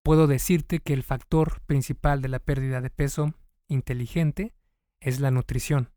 puedo 0.04 0.26
decirte 0.26 0.80
que 0.80 0.92
el 0.92 1.02
factor 1.02 1.62
principal 1.62 2.20
de 2.22 2.28
la 2.28 2.38
pérdida 2.38 2.80
de 2.82 2.90
peso 2.90 3.32
inteligente 3.68 4.54
es 5.00 5.18
la 5.18 5.30
nutrición, 5.30 5.90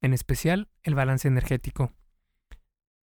en 0.00 0.14
especial 0.14 0.68
el 0.84 0.94
balance 0.94 1.26
energético. 1.26 1.92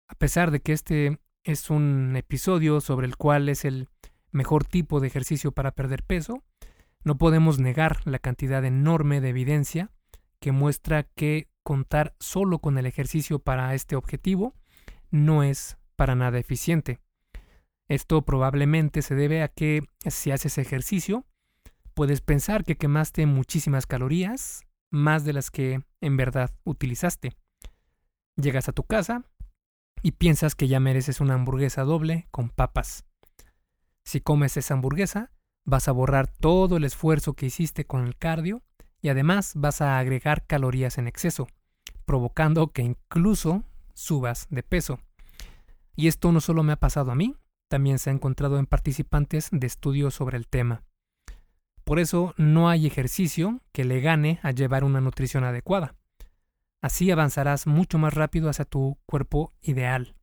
A 0.07 0.15
pesar 0.15 0.51
de 0.51 0.61
que 0.61 0.71
este 0.71 1.19
es 1.43 1.69
un 1.69 2.15
episodio 2.15 2.79
sobre 2.79 3.07
el 3.07 3.17
cual 3.17 3.49
es 3.49 3.65
el 3.65 3.89
mejor 4.31 4.63
tipo 4.63 5.01
de 5.01 5.07
ejercicio 5.07 5.51
para 5.51 5.71
perder 5.71 6.03
peso, 6.03 6.43
No 7.03 7.17
podemos 7.17 7.57
negar 7.57 8.05
la 8.05 8.19
cantidad 8.19 8.65
enorme 8.65 9.21
de 9.21 9.29
evidencia 9.29 9.91
que 10.41 10.51
muestra 10.51 11.03
que 11.03 11.47
contar 11.63 12.15
solo 12.19 12.59
con 12.59 12.77
el 12.77 12.85
ejercicio 12.85 13.39
para 13.39 13.73
este 13.75 13.95
objetivo 13.95 14.55
no 15.09 15.43
es 15.43 15.77
para 15.95 16.15
nada 16.15 16.37
eficiente. 16.37 16.99
Esto 17.87 18.23
probablemente 18.23 19.01
se 19.01 19.15
debe 19.15 19.41
a 19.43 19.47
que 19.47 19.83
si 20.05 20.31
haces 20.31 20.57
ejercicio, 20.57 21.25
puedes 21.93 22.21
pensar 22.21 22.63
que 22.63 22.77
quemaste 22.77 23.25
muchísimas 23.25 23.87
calorías, 23.87 24.61
más 24.91 25.23
de 25.25 25.33
las 25.33 25.51
que 25.51 25.81
en 26.01 26.17
verdad 26.17 26.53
utilizaste. 26.63 27.33
Llegas 28.35 28.69
a 28.69 28.73
tu 28.73 28.83
casa 28.83 29.23
y 30.01 30.11
piensas 30.11 30.55
que 30.55 30.67
ya 30.67 30.79
mereces 30.79 31.21
una 31.21 31.33
hamburguesa 31.33 31.83
doble 31.83 32.27
con 32.31 32.49
papas. 32.49 33.05
Si 34.03 34.21
comes 34.21 34.57
esa 34.57 34.73
hamburguesa, 34.73 35.31
vas 35.65 35.87
a 35.87 35.91
borrar 35.91 36.27
todo 36.27 36.77
el 36.77 36.83
esfuerzo 36.83 37.33
que 37.33 37.47
hiciste 37.47 37.85
con 37.85 38.05
el 38.05 38.17
cardio 38.17 38.63
y 39.01 39.09
además 39.09 39.53
vas 39.55 39.81
a 39.81 39.97
agregar 39.99 40.45
calorías 40.45 40.97
en 40.97 41.07
exceso, 41.07 41.47
provocando 42.05 42.71
que 42.71 42.83
incluso 42.83 43.63
subas 43.93 44.47
de 44.49 44.63
peso. 44.63 44.99
Y 45.95 46.07
esto 46.07 46.31
no 46.31 46.41
solo 46.41 46.63
me 46.63 46.73
ha 46.73 46.79
pasado 46.79 47.11
a 47.11 47.15
mí, 47.15 47.35
también 47.67 47.99
se 47.99 48.09
ha 48.09 48.13
encontrado 48.13 48.59
en 48.59 48.65
participantes 48.65 49.49
de 49.51 49.67
estudios 49.67 50.13
sobre 50.13 50.37
el 50.37 50.47
tema. 50.47 50.83
Por 51.83 51.99
eso 51.99 52.33
no 52.37 52.69
hay 52.69 52.85
ejercicio 52.85 53.61
que 53.71 53.85
le 53.85 54.01
gane 54.01 54.39
a 54.43 54.51
llevar 54.51 54.83
una 54.83 54.99
nutrición 54.99 55.43
adecuada. 55.43 55.95
Así 56.81 57.09
avanzarás 57.11 57.65
mucho 57.65 57.97
más 57.97 58.13
rápido 58.13 58.49
hacia 58.49 58.65
tu 58.65 58.97
cuerpo 59.05 59.53
ideal. 59.61 60.15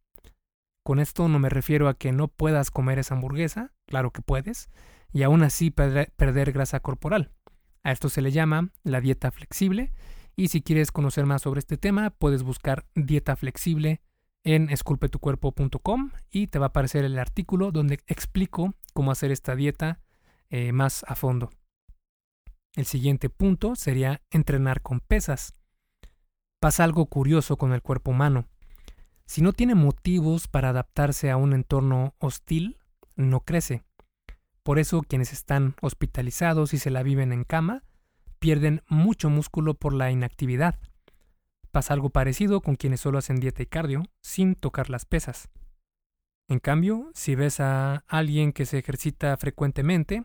Con 0.84 0.98
esto 0.98 1.28
no 1.28 1.38
me 1.38 1.48
refiero 1.48 1.88
a 1.88 1.94
que 1.94 2.12
no 2.12 2.28
puedas 2.28 2.70
comer 2.70 2.98
esa 2.98 3.14
hamburguesa, 3.14 3.72
claro 3.86 4.10
que 4.10 4.20
puedes, 4.20 4.68
y 5.12 5.22
aún 5.22 5.42
así 5.42 5.70
perder, 5.70 6.52
grasa 6.52 6.80
corporal. 6.80 7.32
A 7.82 7.92
esto 7.92 8.10
se 8.10 8.20
le 8.20 8.30
llama 8.30 8.70
la 8.82 9.00
dieta 9.00 9.30
flexible, 9.30 9.92
y 10.36 10.48
si 10.48 10.60
quieres 10.60 10.92
conocer 10.92 11.24
más 11.24 11.42
sobre 11.42 11.60
este 11.60 11.78
tema, 11.78 12.10
puedes 12.10 12.42
buscar 12.42 12.84
dieta 12.94 13.36
flexible 13.36 14.02
en 14.44 14.68
esculpetucuerpo.com 14.70 16.10
y 16.30 16.46
te 16.46 16.58
va 16.58 16.66
a 16.66 16.68
aparecer 16.68 17.04
el 17.04 17.18
artículo 17.18 17.72
donde 17.72 18.00
explico 18.06 18.74
cómo 18.92 19.10
hacer 19.10 19.32
esta 19.32 19.56
dieta 19.56 20.00
eh, 20.50 20.72
más 20.72 21.04
a 21.08 21.14
fondo. 21.14 21.50
El 22.74 22.86
siguiente 22.86 23.30
punto 23.30 23.74
sería 23.74 24.22
entrenar 24.30 24.82
con 24.82 25.00
pesas. 25.00 25.54
Pasa 26.60 26.84
algo 26.84 27.06
curioso 27.06 27.56
con 27.56 27.72
el 27.72 27.82
cuerpo 27.82 28.10
humano. 28.10 28.46
Si 29.26 29.42
no 29.42 29.52
tiene 29.52 29.74
motivos 29.74 30.48
para 30.48 30.70
adaptarse 30.70 31.30
a 31.30 31.36
un 31.36 31.54
entorno 31.54 32.14
hostil, 32.18 32.76
no 33.16 33.40
crece. 33.40 33.82
Por 34.62 34.78
eso 34.78 35.02
quienes 35.02 35.32
están 35.32 35.76
hospitalizados 35.80 36.74
y 36.74 36.78
se 36.78 36.90
la 36.90 37.02
viven 37.02 37.32
en 37.32 37.44
cama 37.44 37.84
pierden 38.38 38.82
mucho 38.88 39.30
músculo 39.30 39.74
por 39.74 39.94
la 39.94 40.10
inactividad. 40.10 40.78
Pasa 41.74 41.92
algo 41.92 42.10
parecido 42.10 42.60
con 42.60 42.76
quienes 42.76 43.00
solo 43.00 43.18
hacen 43.18 43.40
dieta 43.40 43.60
y 43.60 43.66
cardio 43.66 44.04
sin 44.20 44.54
tocar 44.54 44.90
las 44.90 45.06
pesas. 45.06 45.48
En 46.48 46.60
cambio, 46.60 47.10
si 47.14 47.34
ves 47.34 47.58
a 47.58 48.04
alguien 48.06 48.52
que 48.52 48.64
se 48.64 48.78
ejercita 48.78 49.36
frecuentemente, 49.36 50.22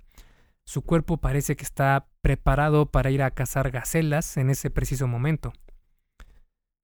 su 0.63 0.83
cuerpo 0.83 1.17
parece 1.17 1.55
que 1.55 1.63
está 1.63 2.07
preparado 2.21 2.91
para 2.91 3.09
ir 3.09 3.23
a 3.23 3.31
cazar 3.31 3.71
gacelas 3.71 4.37
en 4.37 4.51
ese 4.51 4.69
preciso 4.69 5.07
momento. 5.07 5.51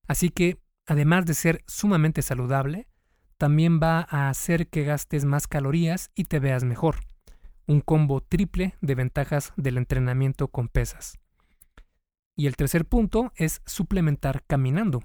Así 0.07 0.31
que, 0.31 0.57
además 0.88 1.27
de 1.27 1.36
ser 1.36 1.63
sumamente 1.67 2.24
saludable, 2.24 2.88
también 3.38 3.79
va 3.79 4.07
a 4.10 4.29
hacer 4.29 4.67
que 4.67 4.84
gastes 4.84 5.25
más 5.25 5.45
calorías 5.45 6.10
y 6.15 6.24
te 6.24 6.39
veas 6.39 6.63
mejor. 6.63 7.01
Un 7.67 7.81
combo 7.81 8.19
triple 8.19 8.74
de 8.81 8.95
ventajas 8.95 9.53
del 9.57 9.77
entrenamiento 9.77 10.48
con 10.48 10.69
pesas. 10.69 11.19
Y 12.35 12.47
el 12.47 12.55
tercer 12.55 12.85
punto 12.85 13.31
es 13.35 13.61
suplementar 13.65 14.43
caminando. 14.45 15.03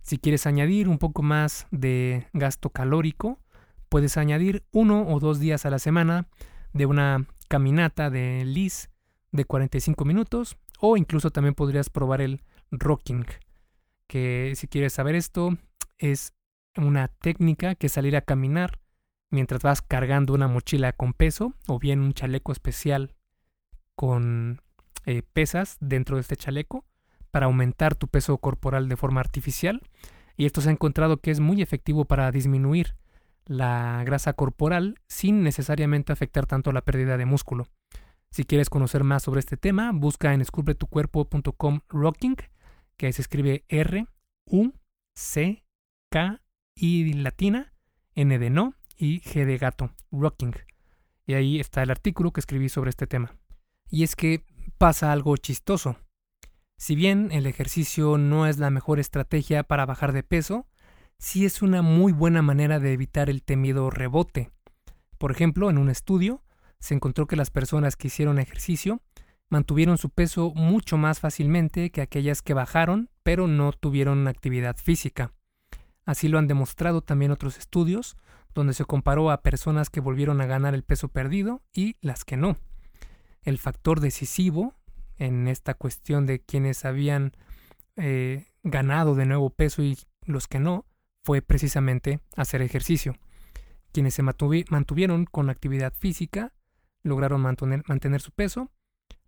Si 0.00 0.18
quieres 0.18 0.46
añadir 0.46 0.88
un 0.88 0.98
poco 0.98 1.22
más 1.22 1.66
de 1.70 2.26
gasto 2.32 2.70
calórico, 2.70 3.40
puedes 3.88 4.16
añadir 4.16 4.64
uno 4.72 5.06
o 5.08 5.20
dos 5.20 5.38
días 5.38 5.66
a 5.66 5.70
la 5.70 5.78
semana 5.78 6.28
de 6.72 6.86
una 6.86 7.26
caminata 7.48 8.10
de 8.10 8.44
LIS 8.44 8.90
de 9.30 9.44
45 9.44 10.04
minutos 10.04 10.56
o 10.80 10.96
incluso 10.96 11.30
también 11.30 11.54
podrías 11.54 11.90
probar 11.90 12.20
el 12.20 12.42
rocking, 12.70 13.26
que 14.06 14.54
si 14.56 14.66
quieres 14.66 14.92
saber 14.92 15.14
esto 15.14 15.56
es 15.98 16.32
una 16.76 17.08
técnica 17.08 17.74
que 17.74 17.88
salir 17.88 18.16
a 18.16 18.22
caminar 18.22 18.80
mientras 19.30 19.62
vas 19.62 19.82
cargando 19.82 20.34
una 20.34 20.48
mochila 20.48 20.92
con 20.92 21.12
peso 21.12 21.54
o 21.66 21.78
bien 21.78 22.00
un 22.00 22.14
chaleco 22.14 22.52
especial 22.52 23.14
con 23.94 24.60
eh, 25.06 25.22
pesas 25.32 25.76
dentro 25.80 26.16
de 26.16 26.22
este 26.22 26.36
chaleco 26.36 26.84
para 27.30 27.46
aumentar 27.46 27.94
tu 27.94 28.08
peso 28.08 28.36
corporal 28.38 28.88
de 28.88 28.96
forma 28.96 29.20
artificial. 29.20 29.82
Y 30.36 30.46
esto 30.46 30.60
se 30.60 30.68
ha 30.68 30.72
encontrado 30.72 31.20
que 31.20 31.30
es 31.30 31.40
muy 31.40 31.62
efectivo 31.62 32.04
para 32.04 32.30
disminuir 32.30 32.94
la 33.46 34.02
grasa 34.04 34.34
corporal 34.34 34.98
sin 35.08 35.42
necesariamente 35.42 36.12
afectar 36.12 36.46
tanto 36.46 36.72
la 36.72 36.82
pérdida 36.82 37.16
de 37.16 37.26
músculo. 37.26 37.66
Si 38.30 38.44
quieres 38.44 38.70
conocer 38.70 39.04
más 39.04 39.22
sobre 39.22 39.40
este 39.40 39.56
tema, 39.56 39.90
busca 39.92 40.32
en 40.32 40.40
esculpetucuerpo.com 40.40 41.80
rocking, 41.88 42.36
que 42.96 43.12
se 43.12 43.20
escribe 43.20 43.64
R, 43.68 44.06
U, 44.46 44.72
C, 45.14 45.64
K, 46.10 46.40
I 46.74 47.12
latina, 47.14 47.74
N 48.14 48.38
de 48.38 48.50
no 48.50 48.74
y 48.96 49.20
G 49.20 49.44
de 49.44 49.58
gato, 49.58 49.90
rocking. 50.10 50.54
Y 51.26 51.34
ahí 51.34 51.60
está 51.60 51.82
el 51.82 51.90
artículo 51.90 52.32
que 52.32 52.40
escribí 52.40 52.68
sobre 52.68 52.90
este 52.90 53.06
tema. 53.06 53.36
Y 53.90 54.02
es 54.02 54.16
que 54.16 54.44
pasa 54.82 55.12
algo 55.12 55.36
chistoso. 55.36 55.94
Si 56.76 56.96
bien 56.96 57.30
el 57.30 57.46
ejercicio 57.46 58.18
no 58.18 58.48
es 58.48 58.58
la 58.58 58.68
mejor 58.68 58.98
estrategia 58.98 59.62
para 59.62 59.86
bajar 59.86 60.10
de 60.10 60.24
peso, 60.24 60.66
sí 61.20 61.44
es 61.44 61.62
una 61.62 61.82
muy 61.82 62.12
buena 62.12 62.42
manera 62.42 62.80
de 62.80 62.92
evitar 62.92 63.30
el 63.30 63.44
temido 63.44 63.90
rebote. 63.90 64.50
Por 65.18 65.30
ejemplo, 65.30 65.70
en 65.70 65.78
un 65.78 65.88
estudio 65.88 66.42
se 66.80 66.94
encontró 66.94 67.28
que 67.28 67.36
las 67.36 67.52
personas 67.52 67.94
que 67.94 68.08
hicieron 68.08 68.40
ejercicio 68.40 69.00
mantuvieron 69.48 69.98
su 69.98 70.10
peso 70.10 70.50
mucho 70.52 70.96
más 70.96 71.20
fácilmente 71.20 71.92
que 71.92 72.00
aquellas 72.02 72.42
que 72.42 72.52
bajaron 72.52 73.08
pero 73.22 73.46
no 73.46 73.70
tuvieron 73.70 74.26
actividad 74.26 74.76
física. 74.76 75.32
Así 76.04 76.26
lo 76.26 76.38
han 76.40 76.48
demostrado 76.48 77.02
también 77.02 77.30
otros 77.30 77.56
estudios, 77.56 78.16
donde 78.52 78.74
se 78.74 78.84
comparó 78.84 79.30
a 79.30 79.42
personas 79.42 79.90
que 79.90 80.00
volvieron 80.00 80.40
a 80.40 80.46
ganar 80.46 80.74
el 80.74 80.82
peso 80.82 81.06
perdido 81.06 81.62
y 81.72 81.98
las 82.00 82.24
que 82.24 82.36
no 82.36 82.56
el 83.42 83.58
factor 83.58 84.00
decisivo 84.00 84.74
en 85.18 85.48
esta 85.48 85.74
cuestión 85.74 86.26
de 86.26 86.40
quienes 86.40 86.84
habían 86.84 87.32
eh, 87.96 88.46
ganado 88.62 89.14
de 89.14 89.26
nuevo 89.26 89.50
peso 89.50 89.82
y 89.82 89.98
los 90.24 90.48
que 90.48 90.58
no, 90.58 90.86
fue 91.24 91.42
precisamente 91.42 92.20
hacer 92.36 92.62
ejercicio. 92.62 93.16
Quienes 93.92 94.14
se 94.14 94.22
mantuvieron 94.22 95.26
con 95.26 95.50
actividad 95.50 95.92
física 95.92 96.52
lograron 97.02 97.40
mantener, 97.40 97.82
mantener 97.86 98.20
su 98.20 98.32
peso, 98.32 98.70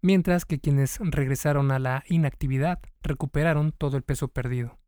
mientras 0.00 0.44
que 0.44 0.58
quienes 0.58 0.98
regresaron 1.00 1.70
a 1.70 1.78
la 1.78 2.02
inactividad 2.08 2.80
recuperaron 3.02 3.72
todo 3.72 3.96
el 3.96 4.02
peso 4.02 4.28
perdido. 4.28 4.78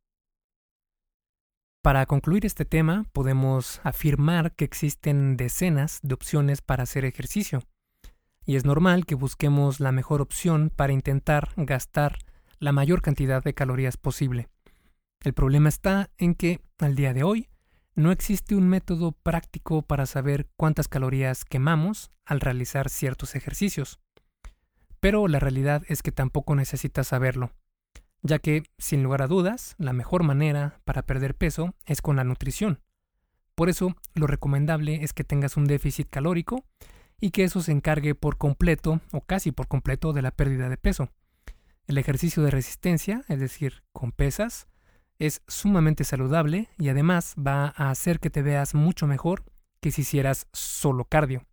Para 1.82 2.06
concluir 2.06 2.44
este 2.44 2.64
tema, 2.64 3.04
podemos 3.12 3.80
afirmar 3.84 4.56
que 4.56 4.64
existen 4.64 5.36
decenas 5.36 6.00
de 6.02 6.14
opciones 6.14 6.60
para 6.60 6.82
hacer 6.82 7.04
ejercicio 7.04 7.62
y 8.46 8.56
es 8.56 8.64
normal 8.64 9.04
que 9.04 9.16
busquemos 9.16 9.80
la 9.80 9.92
mejor 9.92 10.22
opción 10.22 10.70
para 10.74 10.92
intentar 10.92 11.50
gastar 11.56 12.18
la 12.58 12.72
mayor 12.72 13.02
cantidad 13.02 13.42
de 13.42 13.54
calorías 13.54 13.96
posible. 13.96 14.48
El 15.20 15.34
problema 15.34 15.68
está 15.68 16.10
en 16.16 16.34
que, 16.34 16.60
al 16.78 16.94
día 16.94 17.12
de 17.12 17.24
hoy, 17.24 17.48
no 17.96 18.12
existe 18.12 18.54
un 18.54 18.68
método 18.68 19.12
práctico 19.12 19.82
para 19.82 20.06
saber 20.06 20.48
cuántas 20.56 20.86
calorías 20.86 21.44
quemamos 21.44 22.12
al 22.24 22.40
realizar 22.40 22.88
ciertos 22.88 23.34
ejercicios. 23.34 23.98
Pero 25.00 25.26
la 25.28 25.40
realidad 25.40 25.82
es 25.88 26.02
que 26.02 26.12
tampoco 26.12 26.54
necesitas 26.54 27.08
saberlo, 27.08 27.50
ya 28.22 28.38
que, 28.38 28.62
sin 28.78 29.02
lugar 29.02 29.22
a 29.22 29.26
dudas, 29.26 29.74
la 29.78 29.92
mejor 29.92 30.22
manera 30.22 30.80
para 30.84 31.02
perder 31.02 31.34
peso 31.34 31.74
es 31.84 32.00
con 32.00 32.16
la 32.16 32.24
nutrición. 32.24 32.80
Por 33.54 33.68
eso, 33.68 33.96
lo 34.14 34.26
recomendable 34.26 35.02
es 35.02 35.12
que 35.12 35.24
tengas 35.24 35.56
un 35.56 35.64
déficit 35.64 36.08
calórico 36.10 36.64
y 37.20 37.30
que 37.30 37.44
eso 37.44 37.62
se 37.62 37.72
encargue 37.72 38.14
por 38.14 38.36
completo 38.36 39.00
o 39.12 39.20
casi 39.20 39.52
por 39.52 39.68
completo 39.68 40.12
de 40.12 40.22
la 40.22 40.30
pérdida 40.30 40.68
de 40.68 40.76
peso. 40.76 41.08
El 41.86 41.98
ejercicio 41.98 42.42
de 42.42 42.50
resistencia, 42.50 43.24
es 43.28 43.40
decir, 43.40 43.84
con 43.92 44.12
pesas, 44.12 44.66
es 45.18 45.42
sumamente 45.46 46.04
saludable 46.04 46.68
y 46.78 46.88
además 46.88 47.34
va 47.38 47.72
a 47.76 47.90
hacer 47.90 48.20
que 48.20 48.30
te 48.30 48.42
veas 48.42 48.74
mucho 48.74 49.06
mejor 49.06 49.44
que 49.80 49.90
si 49.90 50.02
hicieras 50.02 50.46
solo 50.52 51.04
cardio. 51.04 51.46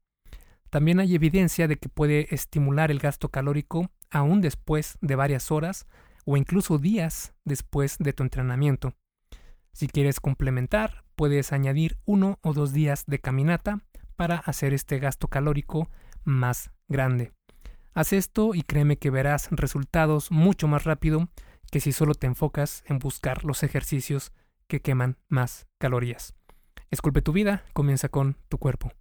También 0.69 0.99
hay 0.99 1.13
evidencia 1.13 1.67
de 1.67 1.77
que 1.77 1.87
puede 1.87 2.33
estimular 2.33 2.89
el 2.89 2.99
gasto 2.99 3.29
calórico 3.29 3.91
aún 4.09 4.41
después 4.41 4.97
de 5.01 5.15
varias 5.15 5.51
horas 5.51 5.85
o 6.25 6.35
incluso 6.35 6.79
días 6.79 7.33
después 7.45 7.97
de 7.99 8.13
tu 8.13 8.23
entrenamiento. 8.23 8.95
Si 9.71 9.87
quieres 9.87 10.19
complementar, 10.19 11.03
puedes 11.15 11.53
añadir 11.53 11.97
uno 12.05 12.39
o 12.41 12.53
dos 12.53 12.73
días 12.73 13.05
de 13.05 13.19
caminata 13.19 13.81
para 14.23 14.37
hacer 14.37 14.73
este 14.73 14.99
gasto 14.99 15.27
calórico 15.27 15.89
más 16.23 16.71
grande. 16.87 17.33
Haz 17.93 18.13
esto 18.13 18.55
y 18.55 18.61
créeme 18.61 18.95
que 18.95 19.09
verás 19.09 19.49
resultados 19.51 20.31
mucho 20.31 20.65
más 20.69 20.85
rápido 20.85 21.27
que 21.69 21.81
si 21.81 21.91
solo 21.91 22.13
te 22.13 22.25
enfocas 22.25 22.85
en 22.87 22.99
buscar 22.99 23.43
los 23.43 23.63
ejercicios 23.63 24.31
que 24.67 24.79
queman 24.79 25.17
más 25.27 25.67
calorías. 25.77 26.35
Esculpe 26.89 27.21
tu 27.21 27.33
vida, 27.33 27.65
comienza 27.73 28.07
con 28.07 28.37
tu 28.47 28.59
cuerpo. 28.59 28.93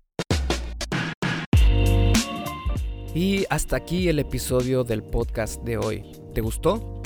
Y 3.14 3.44
hasta 3.48 3.76
aquí 3.76 4.08
el 4.08 4.18
episodio 4.18 4.82
del 4.82 5.04
podcast 5.04 5.62
de 5.62 5.76
hoy. 5.76 6.02
¿Te 6.34 6.40
gustó? 6.40 7.00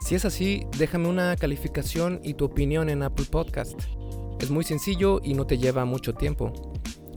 Si 0.00 0.14
es 0.14 0.24
así, 0.24 0.62
déjame 0.78 1.08
una 1.08 1.36
calificación 1.36 2.22
y 2.24 2.32
tu 2.32 2.46
opinión 2.46 2.88
en 2.88 3.02
Apple 3.02 3.26
Podcast. 3.30 3.78
Es 4.40 4.50
muy 4.50 4.64
sencillo 4.64 5.20
y 5.22 5.34
no 5.34 5.46
te 5.46 5.58
lleva 5.58 5.84
mucho 5.84 6.14
tiempo. 6.14 6.72